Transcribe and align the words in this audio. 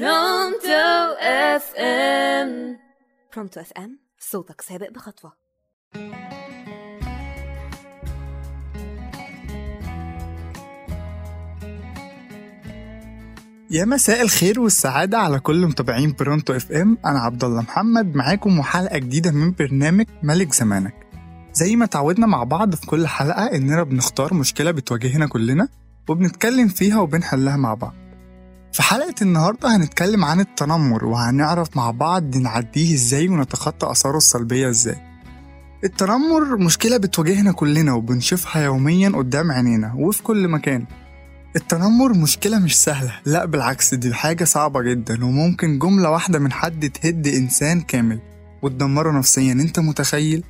Pronto 0.00 1.14
FM. 1.20 2.76
Pronto 3.34 3.60
FM 3.60 3.98
صوتك 4.18 4.60
سابق 4.60 4.90
بخطوة. 4.90 5.32
يا 13.70 13.84
مساء 13.84 14.22
الخير 14.22 14.60
والسعادة 14.60 15.18
على 15.18 15.40
كل 15.40 15.66
متابعين 15.66 16.12
Pronto 16.12 16.56
FM. 16.56 16.98
أنا 17.06 17.18
عبد 17.18 17.44
الله 17.44 17.62
محمد 17.62 18.16
معاكم 18.16 18.58
وحلقة 18.58 18.98
جديدة 18.98 19.30
من 19.30 19.52
برنامج 19.52 20.06
ملك 20.22 20.52
زمانك. 20.54 20.94
زي 21.52 21.76
ما 21.76 21.86
تعودنا 21.86 22.26
مع 22.26 22.44
بعض 22.44 22.74
في 22.74 22.86
كل 22.86 23.06
حلقة 23.06 23.56
إننا 23.56 23.82
بنختار 23.82 24.34
مشكلة 24.34 24.70
بتواجهنا 24.70 25.26
كلنا 25.26 25.68
وبنتكلم 26.08 26.68
فيها 26.68 27.00
وبنحلها 27.00 27.56
مع 27.56 27.74
بعض. 27.74 28.03
في 28.74 28.82
حلقة 28.82 29.14
النهاردة 29.22 29.76
هنتكلم 29.76 30.24
عن 30.24 30.40
التنمر 30.40 31.04
وهنعرف 31.04 31.76
مع 31.76 31.90
بعض 31.90 32.36
نعديه 32.36 32.94
إزاي 32.94 33.28
ونتخطى 33.28 33.90
آثاره 33.90 34.16
السلبية 34.16 34.68
إزاي. 34.70 34.96
التنمر 35.84 36.56
مشكلة 36.56 36.96
بتواجهنا 36.96 37.52
كلنا 37.52 37.92
وبنشوفها 37.92 38.62
يوميا 38.62 39.08
قدام 39.08 39.52
عينينا 39.52 39.94
وفي 39.98 40.22
كل 40.22 40.48
مكان. 40.48 40.86
التنمر 41.56 42.12
مشكلة 42.12 42.58
مش 42.58 42.76
سهلة 42.76 43.12
لا 43.26 43.44
بالعكس 43.44 43.94
دي 43.94 44.14
حاجة 44.14 44.44
صعبة 44.44 44.82
جدا 44.82 45.24
وممكن 45.24 45.78
جملة 45.78 46.10
واحدة 46.10 46.38
من 46.38 46.52
حد 46.52 46.90
تهد 46.90 47.26
إنسان 47.26 47.80
كامل 47.80 48.20
وتدمره 48.62 49.18
نفسيا 49.18 49.52
أنت 49.52 49.78
متخيل؟ 49.78 50.44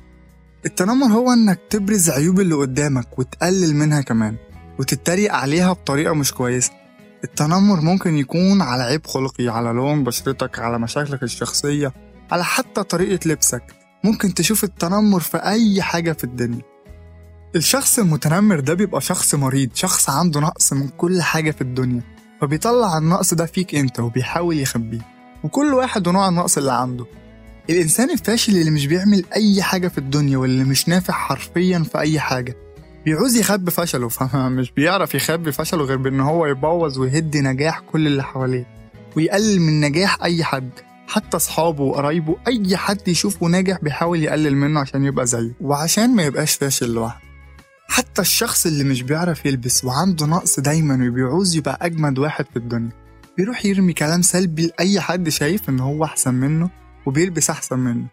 التنمر 0.65 1.07
هو 1.07 1.33
إنك 1.33 1.59
تبرز 1.69 2.09
عيوب 2.09 2.39
اللي 2.39 2.55
قدامك 2.55 3.19
وتقلل 3.19 3.75
منها 3.75 4.01
كمان 4.01 4.35
وتتريق 4.79 5.33
عليها 5.33 5.73
بطريقة 5.73 6.13
مش 6.13 6.33
كويسة. 6.33 6.84
التنمر 7.25 7.81
ممكن 7.81 8.17
يكون 8.17 8.61
على 8.61 8.83
عيب 8.83 9.07
خلقي 9.07 9.47
على 9.47 9.69
لون 9.69 10.03
بشرتك 10.03 10.59
على 10.59 10.79
مشاكلك 10.79 11.23
الشخصية 11.23 11.93
على 12.31 12.43
حتى 12.43 12.83
طريقة 12.83 13.29
لبسك. 13.29 13.63
ممكن 14.03 14.33
تشوف 14.33 14.63
التنمر 14.63 15.19
في 15.19 15.37
أي 15.37 15.81
حاجة 15.81 16.11
في 16.11 16.23
الدنيا. 16.23 16.61
الشخص 17.55 17.99
المتنمر 17.99 18.59
ده 18.59 18.73
بيبقى 18.73 19.01
شخص 19.01 19.35
مريض 19.35 19.69
شخص 19.73 20.09
عنده 20.09 20.39
نقص 20.39 20.73
من 20.73 20.87
كل 20.87 21.21
حاجة 21.21 21.51
في 21.51 21.61
الدنيا. 21.61 22.01
فبيطلع 22.41 22.97
النقص 22.97 23.33
ده 23.33 23.45
فيك 23.45 23.75
أنت 23.75 23.99
وبيحاول 23.99 24.59
يخبيه. 24.59 25.01
وكل 25.43 25.73
واحد 25.73 26.07
ونوع 26.07 26.29
النقص 26.29 26.57
اللي 26.57 26.71
عنده. 26.73 27.05
الإنسان 27.69 28.11
الفاشل 28.11 28.57
اللي 28.57 28.71
مش 28.71 28.85
بيعمل 28.87 29.25
أي 29.35 29.61
حاجة 29.63 29.87
في 29.87 29.97
الدنيا 29.97 30.37
واللي 30.37 30.63
مش 30.63 30.87
نافع 30.89 31.13
حرفيا 31.13 31.79
في 31.79 31.99
أي 31.99 32.19
حاجة 32.19 32.55
بيعوز 33.05 33.35
يخبي 33.37 33.71
فشله 33.71 34.09
فمش 34.09 34.71
بيعرف 34.71 35.15
يخبي 35.15 35.51
فشله 35.51 35.83
غير 35.83 35.97
بإن 35.97 36.19
هو 36.19 36.45
يبوظ 36.45 36.99
ويهد 36.99 37.37
نجاح 37.37 37.79
كل 37.79 38.07
اللي 38.07 38.23
حواليه 38.23 38.67
ويقلل 39.17 39.61
من 39.61 39.81
نجاح 39.81 40.23
أي 40.23 40.43
حد 40.43 40.69
حتى 41.07 41.37
أصحابه 41.37 41.83
وقرايبه 41.83 42.35
أي 42.47 42.77
حد 42.77 43.07
يشوفه 43.07 43.47
ناجح 43.47 43.77
بيحاول 43.81 44.23
يقلل 44.23 44.55
منه 44.55 44.79
عشان 44.79 45.05
يبقى 45.05 45.25
زيه 45.25 45.51
وعشان 45.61 46.15
ما 46.15 46.23
يبقاش 46.23 46.53
فاشل 46.55 46.93
لوحده. 46.93 47.25
حتى 47.87 48.21
الشخص 48.21 48.65
اللي 48.65 48.83
مش 48.83 49.01
بيعرف 49.01 49.45
يلبس 49.45 49.85
وعنده 49.85 50.25
نقص 50.25 50.59
دايما 50.59 51.07
وبيعوز 51.07 51.55
يبقى 51.55 51.77
أجمد 51.81 52.19
واحد 52.19 52.45
في 52.53 52.55
الدنيا 52.57 52.89
بيروح 53.37 53.65
يرمي 53.65 53.93
كلام 53.93 54.21
سلبي 54.21 54.65
لأي 54.67 54.99
حد 55.01 55.29
شايف 55.29 55.69
إن 55.69 55.79
هو 55.79 56.03
أحسن 56.03 56.33
منه 56.33 56.69
وبيلبس 57.05 57.49
أحسن 57.49 57.79
منه. 57.79 58.05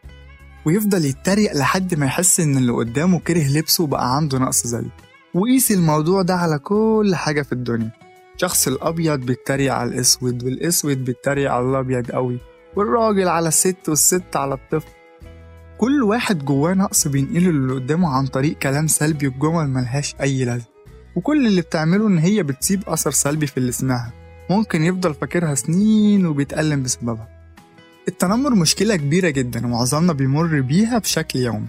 ويفضل 0.67 1.05
يتريق 1.05 1.57
لحد 1.57 1.95
ما 1.95 2.07
يحس 2.07 2.41
إن 2.41 2.57
اللي 2.57 2.73
قدامه 2.73 3.19
كره 3.19 3.49
لبسه 3.49 3.85
وبقى 3.85 4.17
عنده 4.17 4.39
نقص 4.39 4.67
زيه 4.67 4.91
وقيس 5.35 5.73
الموضوع 5.73 6.23
ده 6.23 6.35
على 6.35 6.59
كل 6.59 7.13
حاجة 7.15 7.43
في 7.43 7.53
الدنيا. 7.53 7.91
الشخص 8.35 8.69
الأبيض 8.69 9.21
بيتريق 9.21 9.75
على 9.75 9.91
الأسود 9.91 10.45
والأسود 10.45 11.05
بيتريق 11.05 11.53
على 11.53 11.65
الأبيض 11.71 12.11
قوي 12.11 12.39
والراجل 12.77 13.29
على 13.29 13.49
الست 13.49 13.89
والست 13.89 14.37
على 14.37 14.55
الطفل. 14.55 14.89
كل 15.79 16.03
واحد 16.03 16.45
جواه 16.45 16.75
نقص 16.75 17.09
بينقله 17.09 17.51
اللي 17.51 17.73
قدامه 17.73 18.09
عن 18.09 18.27
طريق 18.27 18.59
كلام 18.59 18.87
سلبي 18.87 19.27
وجمل 19.27 19.69
ملهاش 19.69 20.15
أي 20.21 20.45
لازمة. 20.45 20.67
وكل 21.17 21.47
اللي 21.47 21.61
بتعمله 21.61 22.07
إن 22.07 22.19
هي 22.19 22.43
بتسيب 22.43 22.83
أثر 22.89 23.11
سلبي 23.11 23.47
في 23.47 23.57
اللي 23.57 23.73
سمعها. 23.73 24.13
ممكن 24.51 24.83
يفضل 24.83 25.15
فاكرها 25.15 25.55
سنين 25.55 26.27
وبيتألم 26.27 26.83
بسببها. 26.83 27.29
التنمر 28.09 28.55
مشكلة 28.55 28.97
كبيرة 28.97 29.31
جدا 29.31 29.67
ومعظمنا 29.67 30.13
بيمر 30.13 30.61
بيها 30.61 30.99
بشكل 30.99 31.39
يومي. 31.39 31.67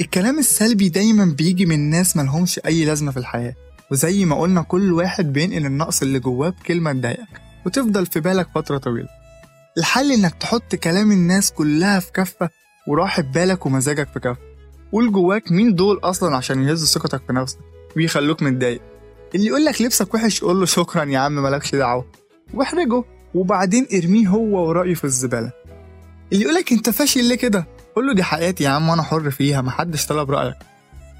الكلام 0.00 0.38
السلبي 0.38 0.88
دايما 0.88 1.24
بيجي 1.24 1.66
من 1.66 1.90
ناس 1.90 2.16
ملهمش 2.16 2.60
أي 2.66 2.84
لازمة 2.84 3.10
في 3.10 3.16
الحياة 3.16 3.54
وزي 3.90 4.24
ما 4.24 4.40
قلنا 4.40 4.62
كل 4.62 4.92
واحد 4.92 5.32
بينقل 5.32 5.66
النقص 5.66 6.02
اللي 6.02 6.18
جواه 6.18 6.48
بكلمة 6.48 6.92
تضايقك 6.92 7.40
وتفضل 7.66 8.06
في 8.06 8.20
بالك 8.20 8.48
فترة 8.54 8.78
طويلة. 8.78 9.08
الحل 9.78 10.12
إنك 10.12 10.34
تحط 10.34 10.74
كلام 10.74 11.12
الناس 11.12 11.52
كلها 11.52 12.00
في 12.00 12.12
كفة 12.12 12.50
وراحة 12.88 13.22
بالك 13.22 13.66
ومزاجك 13.66 14.08
في 14.08 14.20
كفة. 14.20 14.36
قول 14.92 15.12
جواك 15.12 15.52
مين 15.52 15.74
دول 15.74 16.00
أصلا 16.02 16.36
عشان 16.36 16.62
يهزوا 16.62 16.86
ثقتك 16.86 17.22
في 17.26 17.32
نفسك 17.32 17.58
ويخلوك 17.96 18.42
متضايق. 18.42 18.80
اللي 19.34 19.46
يقولك 19.46 19.82
لبسك 19.82 20.14
وحش 20.14 20.40
قول 20.40 20.60
له 20.60 20.66
شكرا 20.66 21.04
يا 21.04 21.18
عم 21.18 21.42
مالكش 21.42 21.74
دعوة. 21.74 22.06
واحرجه 22.54 23.04
وبعدين 23.34 23.86
ارميه 23.94 24.28
هو 24.28 24.68
ورأيه 24.68 24.94
في 24.94 25.04
الزبالة. 25.04 25.52
اللي 26.32 26.44
يقولك 26.44 26.72
انت 26.72 26.90
فاشل 26.90 27.24
ليه 27.24 27.34
كده؟ 27.34 27.66
قول 27.96 28.06
له 28.06 28.14
دي 28.14 28.22
حياتي 28.22 28.64
يا 28.64 28.68
عم 28.68 28.88
وأنا 28.88 29.02
حر 29.02 29.30
فيها 29.30 29.60
محدش 29.60 30.06
طلب 30.06 30.30
رأيك. 30.30 30.56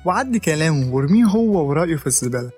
وعدي 0.05 0.39
كلامه 0.39 0.94
وارميه 0.94 1.25
هو 1.25 1.69
ورأيه 1.69 1.97
في 1.97 2.06
الزبالة. 2.06 2.50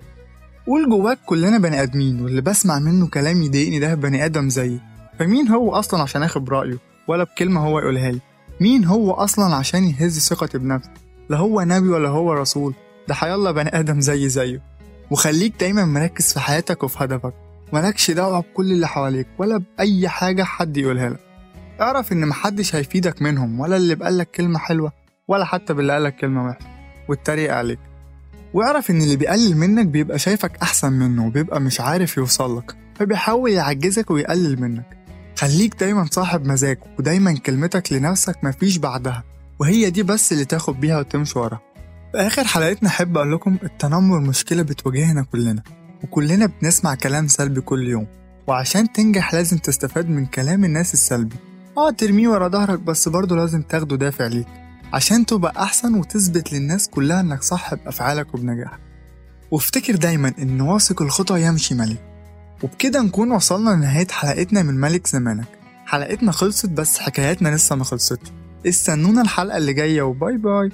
قول 0.67 0.89
جواك 0.89 1.17
كلنا 1.25 1.57
بني 1.57 1.81
آدمين 1.81 2.21
واللي 2.21 2.41
بسمع 2.41 2.79
منه 2.79 3.07
كلام 3.07 3.41
يضايقني 3.43 3.79
ده 3.79 3.95
بني 3.95 4.25
آدم 4.25 4.49
زيي. 4.49 4.79
فمين 5.19 5.47
هو 5.47 5.71
أصلا 5.71 6.01
عشان 6.01 6.23
آخد 6.23 6.49
رأيه؟ 6.49 6.77
ولا 7.07 7.23
بكلمة 7.23 7.65
هو 7.65 7.79
يقولها 7.79 8.11
لي. 8.11 8.19
مين 8.61 8.85
هو 8.85 9.11
أصلا 9.11 9.55
عشان 9.55 9.83
يهز 9.83 10.19
ثقتي 10.19 10.57
بنفسي؟ 10.57 10.89
لا 11.29 11.37
هو 11.37 11.61
نبي 11.61 11.87
ولا 11.87 12.09
هو 12.09 12.33
رسول. 12.33 12.73
ده 13.07 13.13
حيالله 13.13 13.51
بني 13.51 13.79
آدم 13.79 14.01
زي 14.01 14.29
زيه. 14.29 14.61
وخليك 15.11 15.53
دايما 15.59 15.85
مركز 15.85 16.33
في 16.33 16.39
حياتك 16.39 16.83
وفي 16.83 17.03
هدفك. 17.03 17.33
مالكش 17.73 18.11
دعوة 18.11 18.39
بكل 18.39 18.71
اللي 18.71 18.87
حواليك 18.87 19.27
ولا 19.37 19.63
بأي 19.77 20.09
حاجة 20.09 20.43
حد 20.43 20.77
يقولها 20.77 21.09
لك. 21.09 21.28
اعرف 21.81 22.11
إن 22.11 22.25
محدش 22.27 22.75
هيفيدك 22.75 23.21
منهم 23.21 23.59
ولا 23.59 23.77
اللي 23.77 23.95
بقالك 23.95 24.31
كلمة 24.31 24.59
حلوة 24.59 24.91
ولا 25.27 25.45
حتى 25.45 25.73
باللي 25.73 25.93
قالك 25.93 26.15
كلمة 26.15 26.45
وحشة 26.45 26.65
واتريق 27.09 27.53
عليك. 27.53 27.79
واعرف 28.53 28.89
إن 28.91 29.01
اللي 29.01 29.15
بيقلل 29.15 29.57
منك 29.57 29.85
بيبقى 29.85 30.19
شايفك 30.19 30.57
أحسن 30.61 30.93
منه 30.93 31.27
وبيبقى 31.27 31.61
مش 31.61 31.81
عارف 31.81 32.17
يوصلك 32.17 32.75
فبيحاول 32.95 33.51
يعجزك 33.51 34.11
ويقلل 34.11 34.61
منك. 34.61 34.97
خليك 35.37 35.75
دايما 35.79 36.05
صاحب 36.11 36.45
مزاج 36.45 36.77
ودايما 36.99 37.33
كلمتك 37.37 37.93
لنفسك 37.93 38.43
مفيش 38.43 38.77
بعدها 38.77 39.23
وهي 39.59 39.89
دي 39.89 40.03
بس 40.03 40.31
اللي 40.31 40.45
تاخد 40.45 40.79
بيها 40.79 40.99
وتمشي 40.99 41.39
وراها 41.39 41.61
في 42.11 42.17
آخر 42.17 42.43
حلقتنا 42.43 42.89
أحب 42.89 43.17
أقول 43.17 43.33
لكم 43.33 43.57
التنمر 43.63 44.19
مشكلة 44.19 44.61
بتواجهنا 44.63 45.23
كلنا 45.31 45.63
وكلنا 46.03 46.45
بنسمع 46.61 46.95
كلام 46.95 47.27
سلبي 47.27 47.61
كل 47.61 47.87
يوم 47.87 48.07
وعشان 48.47 48.91
تنجح 48.91 49.33
لازم 49.33 49.57
تستفاد 49.57 50.09
من 50.09 50.25
كلام 50.25 50.65
الناس 50.65 50.93
السلبي. 50.93 51.35
آه 51.79 51.91
ترميه 51.91 52.27
ورا 52.27 52.47
ظهرك 52.47 52.79
بس 52.79 53.09
برضه 53.09 53.35
لازم 53.35 53.61
تاخده 53.61 53.95
دافع 53.95 54.27
ليك 54.27 54.47
عشان 54.93 55.25
تبقى 55.25 55.63
أحسن 55.63 55.95
وتثبت 55.95 56.53
للناس 56.53 56.89
كلها 56.89 57.21
إنك 57.21 57.43
صح 57.43 57.73
بأفعالك 57.73 58.33
وبنجاحك. 58.33 58.79
وافتكر 59.51 59.95
دايما 59.95 60.33
إن 60.41 60.61
واثق 60.61 61.01
الخطى 61.01 61.41
يمشي 61.41 61.75
ملك 61.75 62.01
وبكده 62.63 63.01
نكون 63.01 63.31
وصلنا 63.31 63.69
لنهاية 63.69 64.07
حلقتنا 64.07 64.63
من 64.63 64.73
ملك 64.73 65.07
زمانك. 65.07 65.47
حلقتنا 65.85 66.31
خلصت 66.31 66.69
بس 66.69 66.99
حكاياتنا 66.99 67.55
لسه 67.55 67.75
ما 67.75 67.83
خلصتش. 67.83 68.31
استنونا 68.67 69.21
الحلقة 69.21 69.57
اللي 69.57 69.73
جاية 69.73 70.01
وباي 70.01 70.37
باي. 70.37 70.71